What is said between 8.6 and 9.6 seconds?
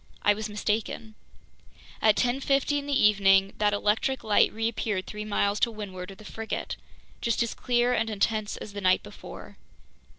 the night before.